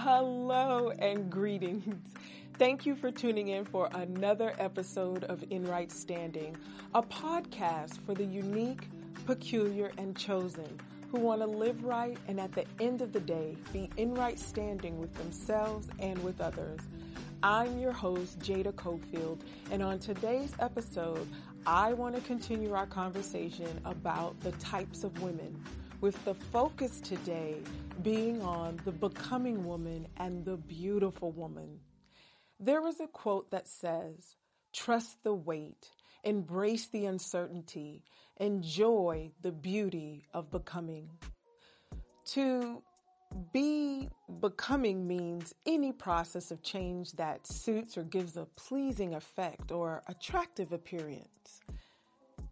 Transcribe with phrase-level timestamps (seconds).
[0.00, 1.96] Hello and greetings.
[2.58, 6.54] Thank you for tuning in for another episode of In Right Standing,
[6.94, 8.90] a podcast for the unique,
[9.24, 10.78] peculiar, and chosen
[11.10, 14.38] who want to live right and at the end of the day be in right
[14.38, 16.80] standing with themselves and with others.
[17.42, 19.40] I'm your host, Jada Cofield,
[19.70, 21.26] and on today's episode,
[21.66, 25.58] I want to continue our conversation about the types of women
[26.02, 27.56] with the focus today
[28.06, 31.80] being on the becoming woman and the beautiful woman.
[32.60, 34.36] There is a quote that says,
[34.72, 35.90] trust the wait,
[36.22, 38.04] embrace the uncertainty,
[38.36, 41.10] enjoy the beauty of becoming.
[42.26, 42.80] To
[43.52, 44.08] be
[44.40, 50.70] becoming means any process of change that suits or gives a pleasing effect or attractive
[50.70, 51.60] appearance.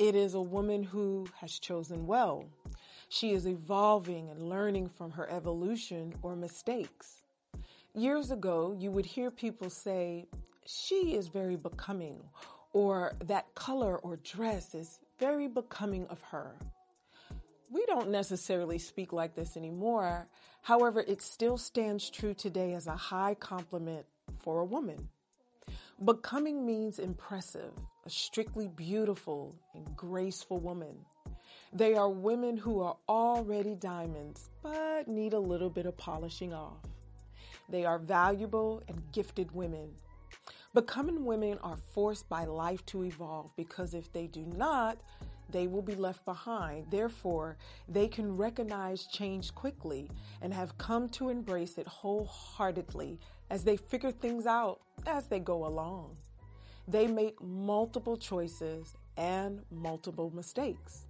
[0.01, 2.45] It is a woman who has chosen well,
[3.09, 7.23] she is evolving and learning from her evolution or mistakes.
[7.95, 10.27] Years ago, you would hear people say,
[10.67, 12.21] she is very becoming,
[12.73, 16.57] or that color or dress is very becoming of her.
[17.71, 20.29] We don't necessarily speak like this anymore.
[20.63, 24.07] However, it still stands true today as a high compliment
[24.41, 25.09] for a woman.
[26.05, 27.73] Becoming means impressive,
[28.05, 30.97] a strictly beautiful and graceful woman.
[31.77, 36.79] They are women who are already diamonds, but need a little bit of polishing off.
[37.69, 39.91] They are valuable and gifted women.
[40.73, 44.99] Becoming women are forced by life to evolve because if they do not,
[45.51, 46.87] they will be left behind.
[46.93, 47.57] Therefore,
[47.89, 50.09] they can recognize change quickly
[50.43, 53.19] and have come to embrace it wholeheartedly
[53.51, 56.17] as they figure things out as they go along.
[56.87, 61.07] They make multiple choices and multiple mistakes.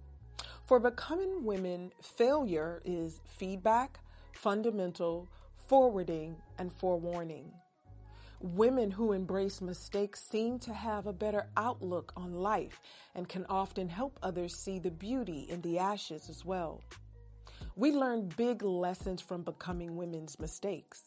[0.65, 3.99] For becoming women, failure is feedback,
[4.31, 5.27] fundamental,
[5.67, 7.51] forwarding, and forewarning.
[8.41, 12.81] Women who embrace mistakes seem to have a better outlook on life
[13.13, 16.81] and can often help others see the beauty in the ashes as well.
[17.75, 21.03] We learn big lessons from becoming women's mistakes.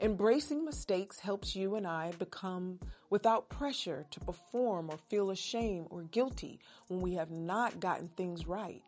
[0.00, 2.78] Embracing mistakes helps you and I become
[3.10, 8.46] without pressure to perform or feel ashamed or guilty when we have not gotten things
[8.46, 8.82] right.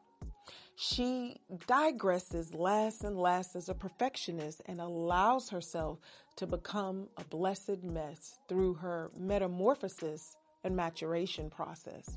[0.76, 1.36] She
[1.66, 5.98] digresses less and less as a perfectionist and allows herself
[6.36, 12.16] to become a blessed mess through her metamorphosis and maturation process.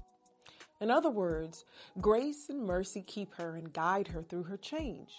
[0.79, 1.65] In other words,
[1.99, 5.13] grace and mercy keep her and guide her through her change.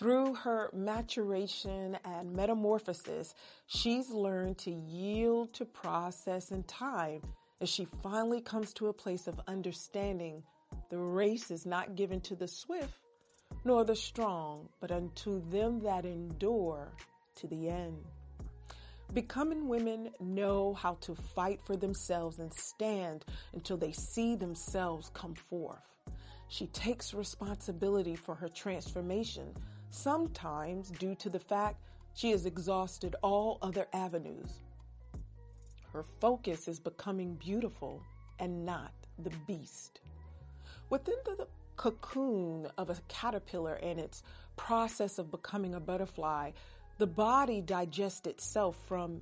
[0.00, 3.34] Through her maturation and metamorphosis,
[3.66, 7.20] she's learned to yield to process and time
[7.60, 10.42] as she finally comes to a place of understanding
[10.88, 12.94] the race is not given to the swift
[13.66, 16.88] nor the strong, but unto them that endure
[17.34, 18.02] to the end.
[19.12, 25.34] Becoming women know how to fight for themselves and stand until they see themselves come
[25.34, 25.84] forth.
[26.48, 29.54] She takes responsibility for her transformation
[29.90, 31.82] sometimes due to the fact
[32.14, 34.60] she has exhausted all other avenues.
[35.92, 38.02] Her focus is becoming beautiful
[38.38, 40.00] and not the beast.
[40.88, 41.46] Within the
[41.76, 44.22] cocoon of a caterpillar and its
[44.56, 46.52] process of becoming a butterfly,
[46.98, 49.20] the body digests itself from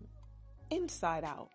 [0.70, 1.50] inside out.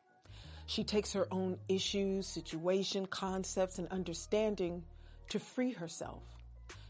[0.65, 4.83] She takes her own issues, situation, concepts, and understanding
[5.29, 6.23] to free herself.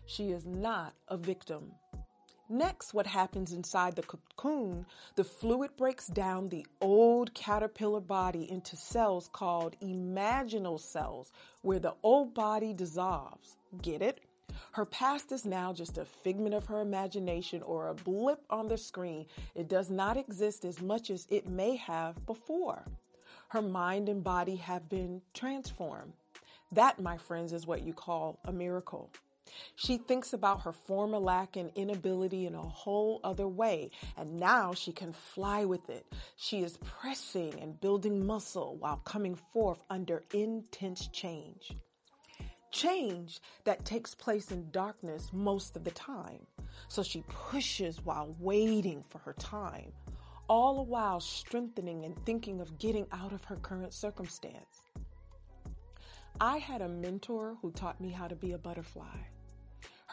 [0.06, 1.72] She is not a victim.
[2.54, 8.76] Next, what happens inside the cocoon, the fluid breaks down the old caterpillar body into
[8.76, 11.32] cells called imaginal cells,
[11.64, 13.58] where the old body dissolves.
[13.82, 14.20] Get it?
[14.74, 18.78] Her past is now just a figment of her imagination or a blip on the
[18.78, 19.26] screen.
[19.56, 22.86] It does not exist as much as it may have before.
[23.48, 26.14] Her mind and body have been transformed.
[26.72, 29.10] That, my friends, is what you call a miracle.
[29.76, 34.74] She thinks about her former lack and inability in a whole other way, and now
[34.74, 36.06] she can fly with it.
[36.36, 41.76] She is pressing and building muscle while coming forth under intense change.
[42.72, 46.46] Change that takes place in darkness most of the time.
[46.88, 49.92] So she pushes while waiting for her time,
[50.48, 54.88] all the while strengthening and thinking of getting out of her current circumstance.
[56.40, 59.18] I had a mentor who taught me how to be a butterfly.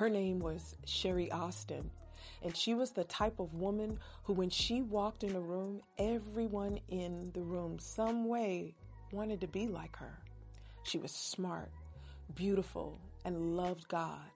[0.00, 1.90] Her name was Sherry Austin.
[2.42, 6.80] And she was the type of woman who, when she walked in a room, everyone
[6.88, 8.74] in the room, some way,
[9.12, 10.18] wanted to be like her.
[10.84, 11.70] She was smart,
[12.34, 14.30] beautiful, and loved God.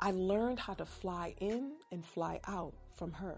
[0.00, 3.36] I learned how to fly in and fly out from her.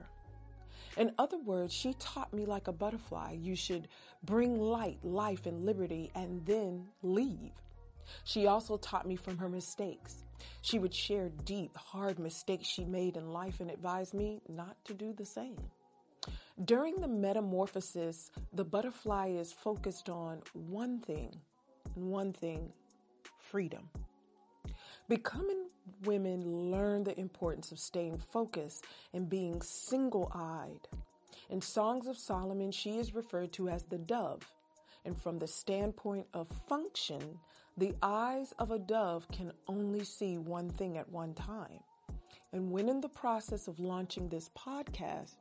[0.97, 3.89] In other words, she taught me like a butterfly, you should
[4.25, 7.53] bring light, life, and liberty and then leave.
[8.25, 10.25] She also taught me from her mistakes.
[10.63, 14.95] She would share deep, hard mistakes she made in life and advise me not to
[14.95, 15.59] do the same.
[16.65, 21.35] During the metamorphosis, the butterfly is focused on one thing,
[21.95, 22.73] and one thing
[23.39, 23.89] freedom.
[25.09, 25.69] Becoming
[26.05, 28.85] women learn the importance of staying focused
[29.15, 30.89] and being single eyed.
[31.49, 34.43] In Songs of Solomon, she is referred to as the dove.
[35.05, 37.39] And from the standpoint of function,
[37.79, 41.79] the eyes of a dove can only see one thing at one time.
[42.53, 45.37] And when in the process of launching this podcast,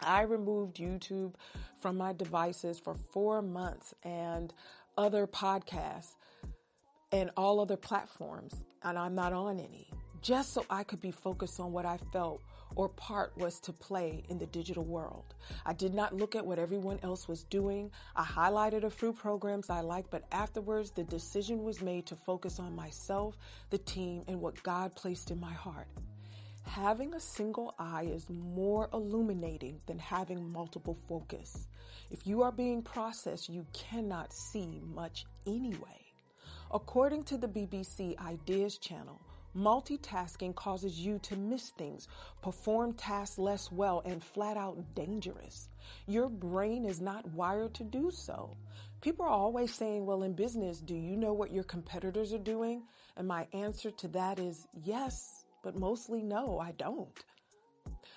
[0.00, 1.34] I removed YouTube
[1.80, 4.54] from my devices for four months and
[4.96, 6.14] other podcasts
[7.10, 9.90] and all other platforms, and I'm not on any,
[10.22, 12.42] just so I could be focused on what I felt
[12.76, 15.34] or part was to play in the digital world.
[15.64, 17.90] I did not look at what everyone else was doing.
[18.14, 22.60] I highlighted a few programs I liked, but afterwards the decision was made to focus
[22.60, 23.36] on myself,
[23.70, 25.88] the team, and what God placed in my heart.
[26.64, 31.68] Having a single eye is more illuminating than having multiple focus.
[32.10, 36.04] If you are being processed, you cannot see much anyway.
[36.72, 39.20] According to the BBC Ideas channel,
[39.56, 42.08] multitasking causes you to miss things,
[42.42, 45.68] perform tasks less well, and flat out dangerous.
[46.06, 48.56] Your brain is not wired to do so.
[49.00, 52.82] People are always saying, well, in business, do you know what your competitors are doing?
[53.16, 57.24] And my answer to that is yes, but mostly no, I don't.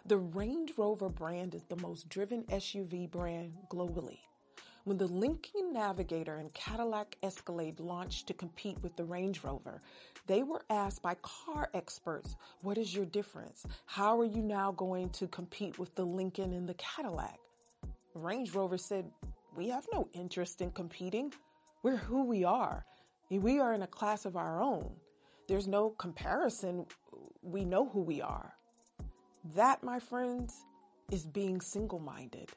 [0.05, 4.19] The Range Rover brand is the most driven SUV brand globally.
[4.89, 9.83] When the Lincoln Navigator and Cadillac Escalade launched to compete with the Range Rover,
[10.25, 13.67] they were asked by car experts, what is your difference?
[13.85, 17.37] How are you now going to compete with the Lincoln and the Cadillac?
[18.15, 19.05] Range Rover said,
[19.55, 21.33] we have no interest in competing.
[21.83, 22.83] We're who we are.
[23.29, 24.89] We are in a class of our own.
[25.47, 26.87] There's no comparison.
[27.43, 28.55] We know who we are.
[29.53, 30.65] That, my friends,
[31.11, 32.49] is being single minded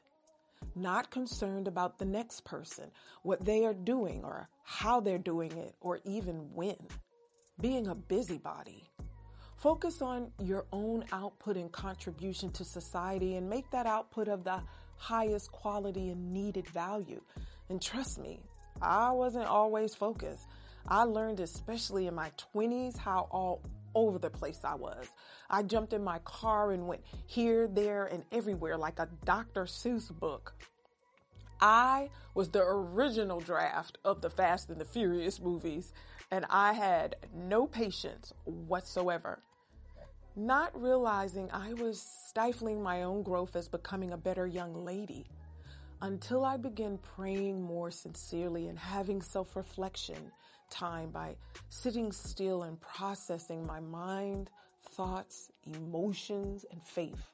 [0.75, 2.85] not concerned about the next person,
[3.23, 6.77] what they are doing or how they're doing it or even when.
[7.59, 8.89] Being a busybody.
[9.57, 14.61] Focus on your own output and contribution to society and make that output of the
[14.97, 17.21] highest quality and needed value.
[17.69, 18.41] And trust me,
[18.81, 20.47] I wasn't always focused.
[20.87, 23.61] I learned, especially in my 20s, how all
[23.95, 25.07] over the place I was.
[25.49, 29.65] I jumped in my car and went here, there, and everywhere like a Dr.
[29.65, 30.53] Seuss book.
[31.61, 35.93] I was the original draft of the Fast and the Furious movies,
[36.31, 39.39] and I had no patience whatsoever.
[40.35, 45.27] Not realizing I was stifling my own growth as becoming a better young lady
[46.03, 50.31] until I began praying more sincerely and having self reflection
[50.69, 51.35] time by
[51.69, 54.49] sitting still and processing my mind,
[54.89, 57.31] thoughts, emotions, and faith.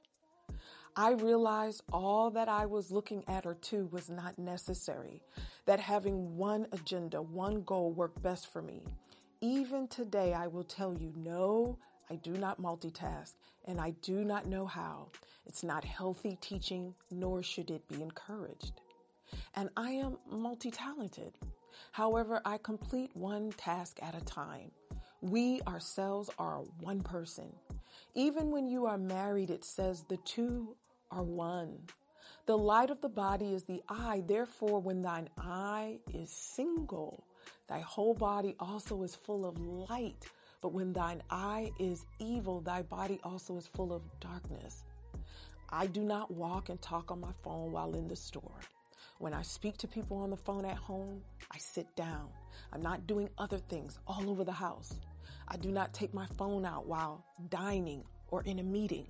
[0.96, 5.24] I realized all that I was looking at or to was not necessary,
[5.66, 8.84] that having one agenda, one goal worked best for me.
[9.42, 13.34] Even today, I will tell you, no, I do not multitask
[13.66, 15.10] and I do not know how.
[15.46, 18.82] It's not healthy teaching, nor should it be encouraged.
[19.56, 21.34] And I am multi-talented.
[21.92, 24.72] However, I complete one task at a time.
[25.22, 27.54] We ourselves are one person.
[28.16, 30.76] Even when you are married, it says the two
[31.12, 31.78] are one.
[32.46, 34.24] The light of the body is the eye.
[34.26, 37.24] Therefore, when thine eye is single,
[37.68, 40.26] thy whole body also is full of light.
[40.62, 44.84] But when thine eye is evil, thy body also is full of darkness.
[45.70, 48.60] I do not walk and talk on my phone while in the store.
[49.20, 52.30] When I speak to people on the phone at home, I sit down.
[52.74, 54.96] I'm not doing other things all over the house.
[55.48, 59.08] I do not take my phone out while dining or in a meeting.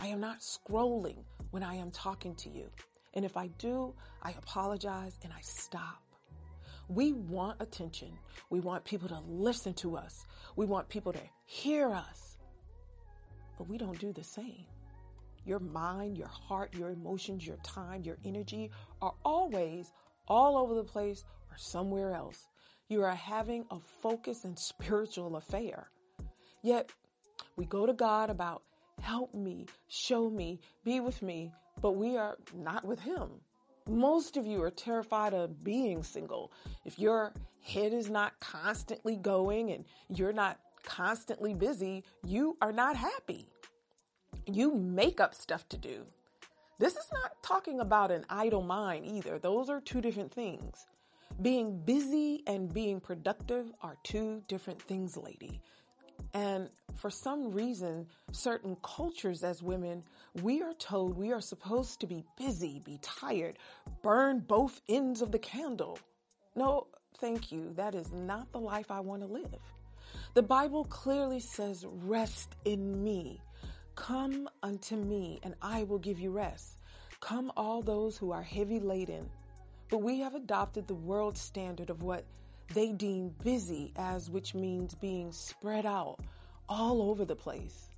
[0.00, 2.70] I am not scrolling when I am talking to you.
[3.14, 6.02] And if I do, I apologize and I stop.
[6.90, 8.18] We want attention.
[8.50, 10.26] We want people to listen to us.
[10.56, 12.36] We want people to hear us.
[13.56, 14.66] But we don't do the same.
[15.44, 19.92] Your mind, your heart, your emotions, your time, your energy are always
[20.26, 22.48] all over the place or somewhere else.
[22.88, 25.92] You are having a focused and spiritual affair.
[26.60, 26.90] Yet
[27.54, 28.64] we go to God about
[29.00, 33.30] help me, show me, be with me, but we are not with Him.
[33.88, 36.52] Most of you are terrified of being single.
[36.84, 37.32] If your
[37.62, 43.46] head is not constantly going and you're not constantly busy, you are not happy.
[44.46, 46.06] You make up stuff to do.
[46.78, 49.38] This is not talking about an idle mind either.
[49.38, 50.86] Those are two different things.
[51.42, 55.60] Being busy and being productive are two different things, lady.
[56.34, 60.04] And for some reason, certain cultures as women,
[60.42, 63.58] we are told we are supposed to be busy, be tired,
[64.02, 65.98] burn both ends of the candle.
[66.54, 66.86] No,
[67.18, 67.72] thank you.
[67.76, 69.60] That is not the life I want to live.
[70.34, 73.40] The Bible clearly says, rest in me.
[73.96, 76.78] Come unto me and I will give you rest.
[77.20, 79.28] Come all those who are heavy laden.
[79.90, 82.24] But we have adopted the world standard of what
[82.74, 86.18] they deem busy as, which means being spread out
[86.68, 87.88] all over the place.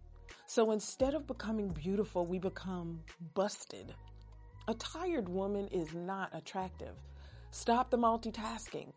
[0.47, 3.00] So instead of becoming beautiful, we become
[3.35, 3.95] busted.
[4.69, 6.95] A tired woman is not attractive.
[7.50, 8.93] Stop the multitasking.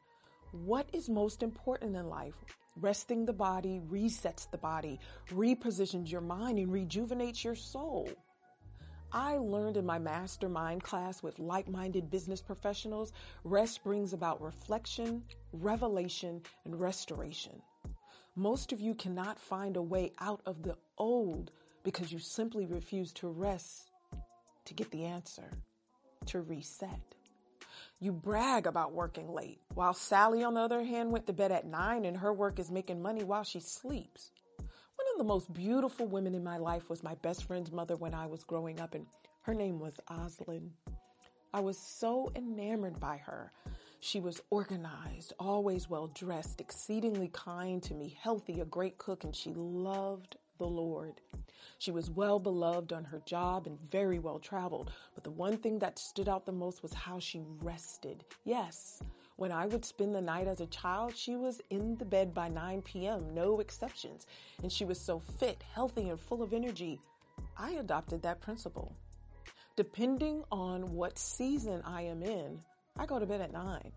[0.51, 2.35] What is most important in life?
[2.79, 4.99] Resting the body resets the body,
[5.31, 8.09] repositions your mind, and rejuvenates your soul.
[9.15, 13.13] I learned in my mastermind class with like minded business professionals,
[13.45, 17.61] rest brings about reflection, revelation, and restoration.
[18.35, 21.51] Most of you cannot find a way out of the old
[21.85, 23.89] because you simply refuse to rest
[24.65, 25.49] to get the answer,
[26.25, 27.15] to reset.
[28.01, 31.65] You brag about working late, while Sally, on the other hand, went to bed at
[31.65, 34.31] nine and her work is making money while she sleeps.
[35.15, 38.25] Of the most beautiful women in my life was my best friend's mother when I
[38.25, 39.05] was growing up, and
[39.43, 40.71] her name was Oslin.
[41.53, 43.53] I was so enamored by her.
[44.01, 49.33] She was organized, always well dressed, exceedingly kind to me, healthy, a great cook, and
[49.33, 51.21] she loved the Lord.
[51.77, 54.91] She was well beloved on her job and very well traveled.
[55.13, 58.25] But the one thing that stood out the most was how she rested.
[58.43, 59.01] Yes,
[59.37, 62.47] when I would spend the night as a child, she was in the bed by
[62.47, 64.27] 9 p.m., no exceptions.
[64.63, 67.01] And she was so fit, healthy, and full of energy.
[67.57, 68.95] I adopted that principle.
[69.75, 72.61] Depending on what season I am in,
[72.97, 73.91] I go to bed at nine.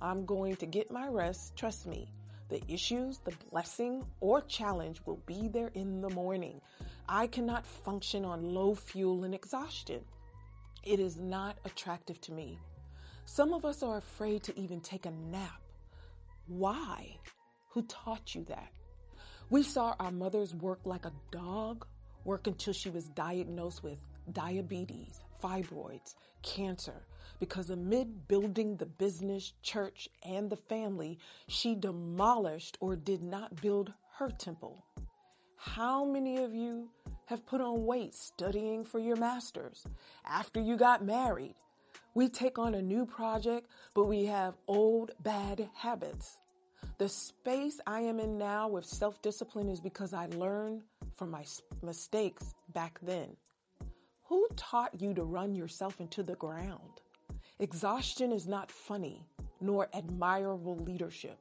[0.00, 1.54] I'm going to get my rest.
[1.54, 2.08] Trust me.
[2.48, 6.60] The issues, the blessing or challenge will be there in the morning.
[7.08, 10.00] I cannot function on low fuel and exhaustion.
[10.82, 12.58] It is not attractive to me.
[13.24, 15.60] Some of us are afraid to even take a nap.
[16.46, 17.16] Why?
[17.70, 18.72] Who taught you that?
[19.48, 21.86] We saw our mothers work like a dog,
[22.24, 23.98] work until she was diagnosed with
[24.32, 27.06] diabetes, fibroids, cancer,
[27.38, 33.92] because amid building the business, church, and the family, she demolished or did not build
[34.18, 34.84] her temple.
[35.56, 36.90] How many of you
[37.26, 39.86] have put on weight studying for your master's
[40.26, 41.54] after you got married?
[42.14, 46.36] We take on a new project, but we have old bad habits.
[46.98, 50.82] The space I am in now with self discipline is because I learned
[51.16, 51.44] from my
[51.82, 53.36] mistakes back then.
[54.24, 57.00] Who taught you to run yourself into the ground?
[57.58, 59.26] Exhaustion is not funny
[59.60, 61.38] nor admirable leadership.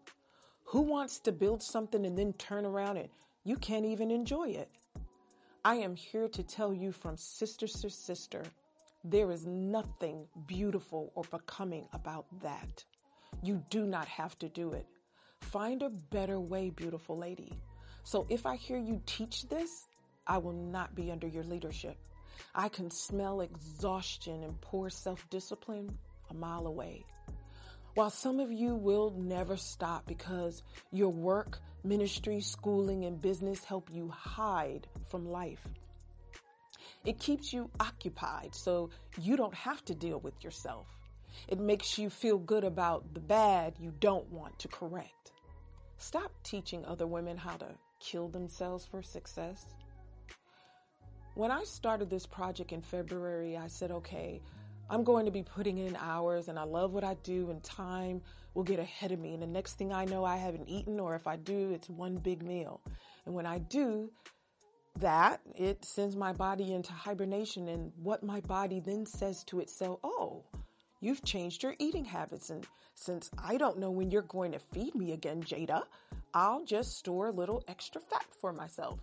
[0.65, 3.09] Who wants to build something and then turn around and
[3.43, 4.69] you can't even enjoy it?
[5.65, 8.43] I am here to tell you from sister to sister,
[9.03, 12.83] there is nothing beautiful or becoming about that.
[13.41, 14.85] You do not have to do it.
[15.41, 17.51] Find a better way, beautiful lady.
[18.03, 19.87] So if I hear you teach this,
[20.27, 21.97] I will not be under your leadership.
[22.53, 25.97] I can smell exhaustion and poor self discipline
[26.29, 27.03] a mile away.
[27.95, 33.89] While some of you will never stop because your work, ministry, schooling, and business help
[33.91, 35.67] you hide from life.
[37.03, 38.89] It keeps you occupied so
[39.19, 40.87] you don't have to deal with yourself.
[41.47, 45.31] It makes you feel good about the bad you don't want to correct.
[45.97, 47.67] Stop teaching other women how to
[47.99, 49.65] kill themselves for success.
[51.33, 54.41] When I started this project in February, I said, okay,
[54.89, 58.21] I'm going to be putting in hours and I love what I do and time
[58.53, 59.33] will get ahead of me.
[59.33, 62.17] And the next thing I know, I haven't eaten or if I do, it's one
[62.17, 62.81] big meal.
[63.25, 64.11] And when I do
[64.99, 69.99] that, it sends my body into hibernation and what my body then says to itself,
[70.03, 70.43] oh,
[70.99, 72.49] you've changed your eating habits.
[72.49, 75.83] And since I don't know when you're going to feed me again, Jada,
[76.33, 78.99] I'll just store a little extra fat for myself.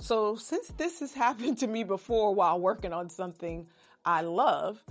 [0.00, 3.66] So since this has happened to me before while working on something
[4.04, 4.82] I love,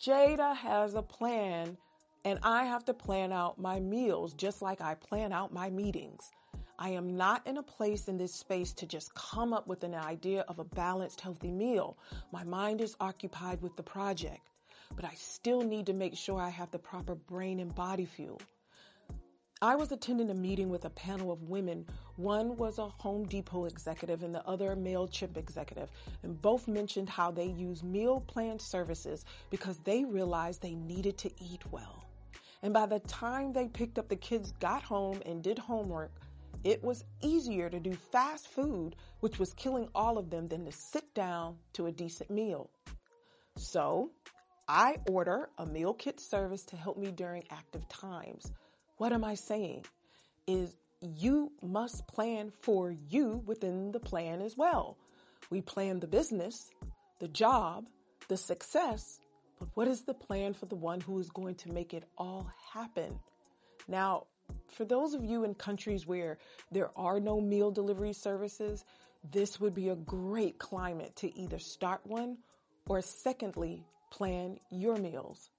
[0.00, 1.76] Jada has a plan
[2.24, 6.30] and I have to plan out my meals just like I plan out my meetings.
[6.80, 9.96] I am not in a place in this space to just come up with an
[9.96, 11.98] idea of a balanced, healthy meal.
[12.30, 14.48] My mind is occupied with the project,
[14.94, 18.40] but I still need to make sure I have the proper brain and body fuel.
[19.60, 21.84] I was attending a meeting with a panel of women.
[22.14, 25.90] One was a Home Depot executive and the other a MailChimp executive.
[26.22, 31.30] And both mentioned how they use meal plan services because they realized they needed to
[31.42, 32.04] eat well.
[32.62, 36.12] And by the time they picked up the kids, got home, and did homework,
[36.64, 40.72] it was easier to do fast food, which was killing all of them, than to
[40.72, 42.70] sit down to a decent meal.
[43.56, 44.10] So
[44.68, 48.52] I order a meal kit service to help me during active times.
[48.96, 49.84] What am I saying?
[50.46, 54.96] Is you must plan for you within the plan as well.
[55.50, 56.70] We plan the business,
[57.20, 57.86] the job,
[58.28, 59.20] the success,
[59.58, 62.50] but what is the plan for the one who is going to make it all
[62.72, 63.18] happen?
[63.86, 64.26] Now,
[64.78, 66.38] for those of you in countries where
[66.70, 68.84] there are no meal delivery services,
[69.32, 72.38] this would be a great climate to either start one
[72.88, 75.50] or secondly, plan your meals.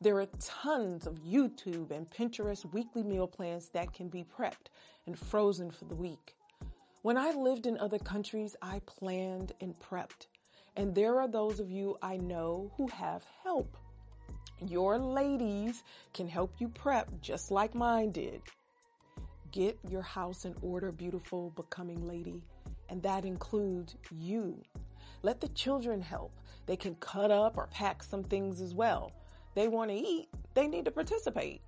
[0.00, 4.68] There are tons of YouTube and Pinterest weekly meal plans that can be prepped
[5.06, 6.34] and frozen for the week.
[7.00, 10.26] When I lived in other countries, I planned and prepped.
[10.76, 13.78] And there are those of you I know who have help.
[14.64, 15.82] Your ladies
[16.14, 18.40] can help you prep just like mine did.
[19.52, 22.42] Get your house in order, beautiful, becoming lady.
[22.88, 24.62] And that includes you.
[25.22, 26.32] Let the children help.
[26.66, 29.12] They can cut up or pack some things as well
[29.56, 31.62] they want to eat, they need to participate.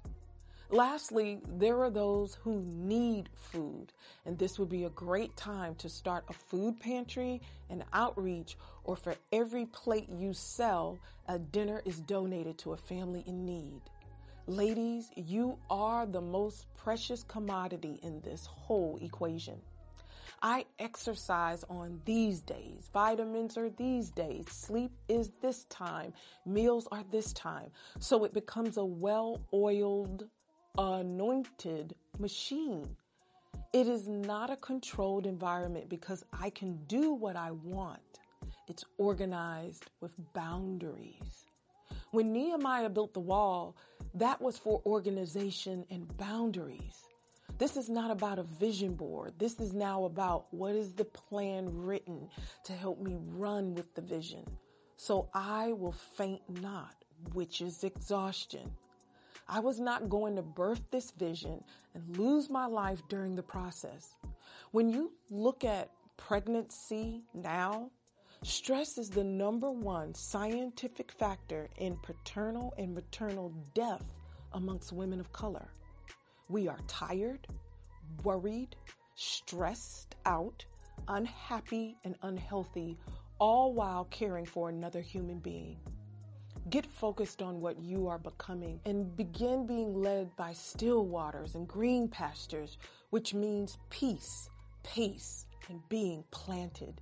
[0.70, 3.90] Lastly, there are those who need food,
[4.26, 8.94] and this would be a great time to start a food pantry, an outreach, or
[8.94, 13.80] for every plate you sell, a dinner is donated to a family in need.
[14.46, 19.58] Ladies, you are the most precious commodity in this whole equation.
[20.42, 22.90] I exercise on these days.
[22.92, 24.46] Vitamins are these days.
[24.50, 26.12] Sleep is this time.
[26.46, 27.70] Meals are this time.
[27.98, 30.26] So it becomes a well oiled,
[30.78, 32.96] anointed machine.
[33.72, 38.00] It is not a controlled environment because I can do what I want.
[38.68, 41.46] It's organized with boundaries.
[42.12, 43.76] When Nehemiah built the wall,
[44.14, 47.04] that was for organization and boundaries.
[47.58, 49.34] This is not about a vision board.
[49.38, 52.28] This is now about what is the plan written
[52.64, 54.44] to help me run with the vision.
[54.96, 56.94] So I will faint not,
[57.32, 58.70] which is exhaustion.
[59.50, 64.14] I was not going to birth this vision and lose my life during the process.
[64.72, 67.90] When you look at pregnancy now,
[68.42, 74.04] stress is the number one scientific factor in paternal and maternal death
[74.52, 75.68] amongst women of color.
[76.50, 77.46] We are tired,
[78.24, 78.76] worried,
[79.14, 80.62] stressed out,
[81.08, 82.98] unhappy, and unhealthy,
[83.38, 85.78] all while caring for another human being.
[86.70, 91.66] Get focused on what you are becoming and begin being led by still waters and
[91.66, 92.78] green pastures,
[93.10, 94.50] which means peace,
[94.82, 97.00] pace, and being planted.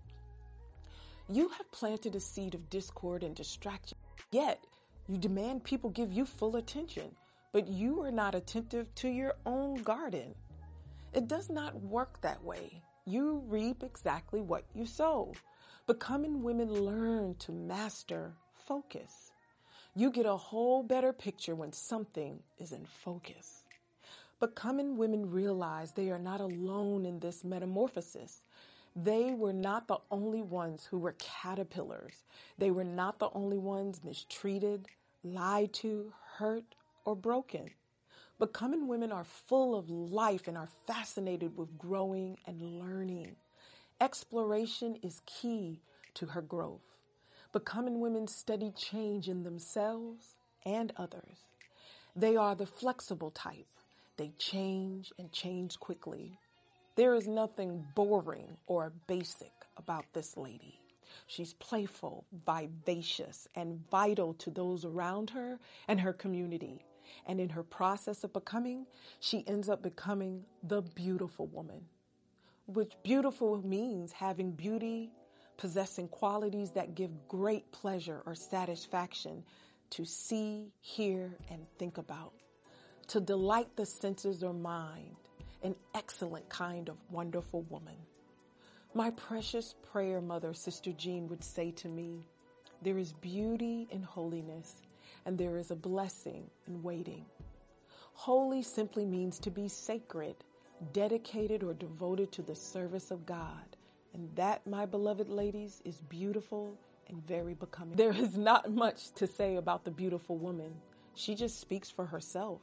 [1.29, 3.99] You have planted a seed of discord and distraction,
[4.31, 4.65] yet
[5.09, 7.11] you demand people give you full attention
[7.57, 10.35] but you are not attentive to your own garden.
[11.15, 12.83] It does not work that way.
[13.07, 15.33] You reap exactly what you sow.
[15.87, 19.33] Becoming women learn to master focus.
[19.99, 23.63] You get a whole better picture when something is in focus.
[24.39, 28.43] Becoming women realize they are not alone in this metamorphosis.
[28.95, 32.25] They were not the only ones who were caterpillars.
[32.59, 34.85] They were not the only ones mistreated,
[35.25, 36.75] lied to, hurt,
[37.07, 37.71] or broken.
[38.39, 43.35] Becoming women are full of life and are fascinated with growing and learning.
[43.99, 45.81] Exploration is key
[46.13, 46.96] to her growth.
[47.57, 51.39] Becoming women study change in themselves and others.
[52.15, 53.65] They are the flexible type.
[54.19, 56.39] They change and change quickly.
[56.97, 60.79] There is nothing boring or basic about this lady.
[61.29, 66.85] She's playful, vivacious, and vital to those around her and her community.
[67.27, 68.85] And in her process of becoming,
[69.21, 71.87] she ends up becoming the beautiful woman,
[72.67, 75.11] which beautiful means having beauty,
[75.57, 79.43] possessing qualities that give great pleasure or satisfaction
[79.91, 82.33] to see, hear, and think about,
[83.09, 85.17] to delight the senses or mind,
[85.63, 87.97] an excellent kind of wonderful woman.
[88.95, 92.27] My precious prayer mother, Sister Jean, would say to me,
[92.83, 94.83] there is beauty in holiness
[95.25, 97.25] and there is a blessing in waiting.
[98.13, 100.37] Holy simply means to be sacred,
[100.93, 103.76] dedicated, or devoted to the service of God.
[104.17, 107.97] And that, my beloved ladies, is beautiful and very becoming.
[107.97, 110.73] There is not much to say about the beautiful woman.
[111.15, 112.63] She just speaks for herself.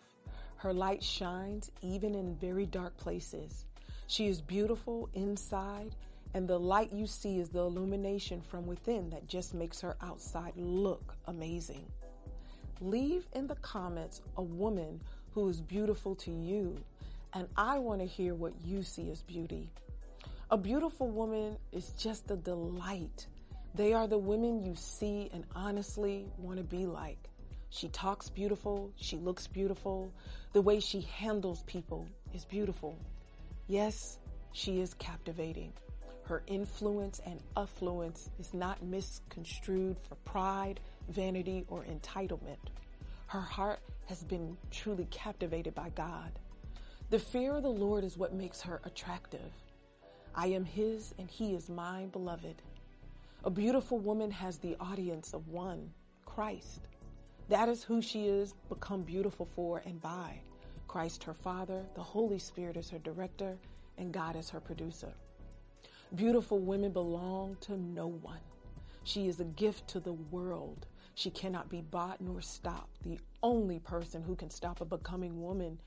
[0.55, 3.65] Her light shines even in very dark places.
[4.07, 5.95] She is beautiful inside,
[6.33, 10.53] and the light you see is the illumination from within that just makes her outside
[10.55, 11.85] look amazing.
[12.81, 14.99] Leave in the comments a woman
[15.35, 16.83] who is beautiful to you,
[17.33, 19.69] and I want to hear what you see as beauty.
[20.53, 23.25] A beautiful woman is just a delight.
[23.73, 27.17] They are the women you see and honestly want to be like.
[27.71, 28.91] She talks beautiful.
[28.95, 30.13] She looks beautiful.
[30.51, 32.99] The way she handles people is beautiful.
[33.65, 34.19] Yes,
[34.51, 35.73] she is captivating.
[36.21, 42.61] Her influence and affluence is not misconstrued for pride, vanity, or entitlement.
[43.25, 46.29] Her heart has been truly captivated by God.
[47.09, 49.51] The fear of the Lord is what makes her attractive.
[50.35, 52.61] I am His and He is my beloved.
[53.43, 55.91] A beautiful woman has the audience of one,
[56.25, 56.87] Christ.
[57.49, 60.39] That is who she is become beautiful for and by.
[60.87, 63.57] Christ her Father, the Holy Spirit is her director,
[63.97, 65.13] and God is her producer.
[66.15, 68.39] Beautiful women belong to no one.
[69.03, 70.87] She is a gift to the world.
[71.15, 73.03] She cannot be bought nor stopped.
[73.03, 75.79] The only person who can stop a becoming woman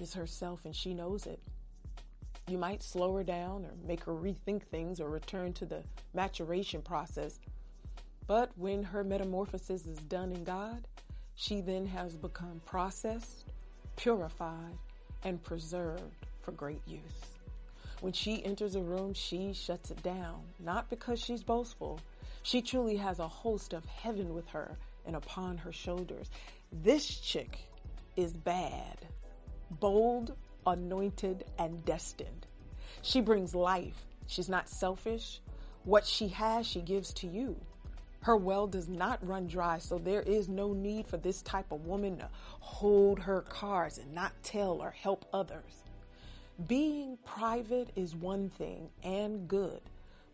[0.00, 1.40] is herself, and she knows it.
[2.46, 6.82] You might slow her down or make her rethink things or return to the maturation
[6.82, 7.40] process.
[8.26, 10.86] But when her metamorphosis is done in God,
[11.36, 13.46] she then has become processed,
[13.96, 14.76] purified,
[15.24, 17.00] and preserved for great use.
[18.00, 22.00] When she enters a room, she shuts it down, not because she's boastful.
[22.42, 24.76] She truly has a host of heaven with her
[25.06, 26.30] and upon her shoulders.
[26.70, 27.58] This chick
[28.16, 28.98] is bad,
[29.80, 32.46] bold, anointed, and destined.
[33.02, 34.04] She brings life.
[34.26, 35.40] She's not selfish.
[35.84, 37.56] What she has, she gives to you.
[38.20, 41.86] Her well does not run dry, so there is no need for this type of
[41.86, 45.82] woman to hold her cards and not tell or help others.
[46.66, 49.80] Being private is one thing and good,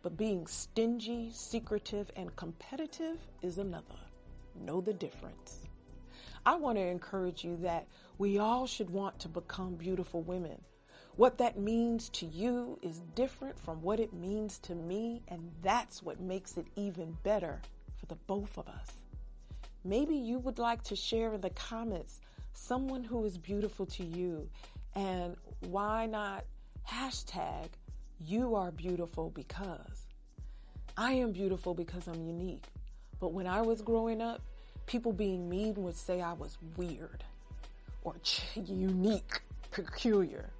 [0.02, 3.98] but being stingy, secretive, and competitive is another.
[4.54, 5.66] Know the difference.
[6.46, 7.86] I want to encourage you that
[8.20, 10.60] we all should want to become beautiful women.
[11.16, 16.02] What that means to you is different from what it means to me, and that's
[16.02, 17.62] what makes it even better
[17.96, 18.92] for the both of us.
[19.84, 22.20] Maybe you would like to share in the comments
[22.52, 24.46] someone who is beautiful to you,
[24.94, 26.44] and why not
[26.86, 27.68] hashtag
[28.26, 30.08] you are beautiful because.
[30.94, 32.66] I am beautiful because I'm unique.
[33.18, 34.42] But when I was growing up,
[34.84, 37.24] people being mean would say I was weird
[38.02, 38.16] or
[38.54, 40.50] unique, peculiar.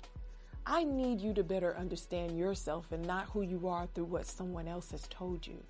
[0.66, 4.68] I need you to better understand yourself and not who you are through what someone
[4.68, 5.62] else has told you.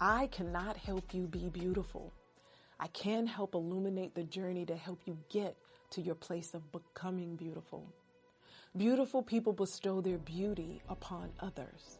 [0.00, 2.12] I cannot help you be beautiful.
[2.78, 5.56] I can help illuminate the journey to help you get
[5.90, 7.86] to your place of becoming beautiful.
[8.76, 11.98] Beautiful people bestow their beauty upon others.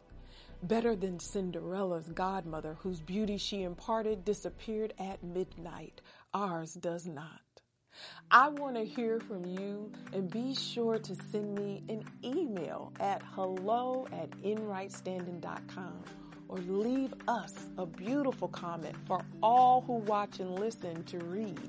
[0.63, 6.01] Better than Cinderella's godmother, whose beauty she imparted disappeared at midnight.
[6.33, 7.41] Ours does not.
[8.29, 13.21] I want to hear from you and be sure to send me an email at
[13.33, 16.03] hello at inrightstanding.com
[16.49, 21.59] or leave us a beautiful comment for all who watch and listen to read.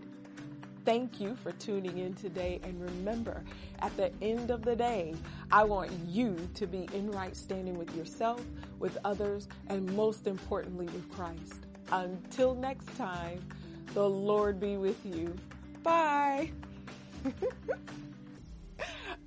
[0.84, 2.60] Thank you for tuning in today.
[2.62, 3.44] And remember,
[3.80, 5.14] at the end of the day,
[5.52, 8.42] I want you to be in right standing with yourself,
[8.78, 11.66] with others, and most importantly, with Christ.
[11.92, 13.46] Until next time,
[13.92, 15.34] the Lord be with you.
[15.88, 16.52] Bye.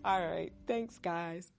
[0.05, 0.51] All right.
[0.67, 1.51] Thanks, guys.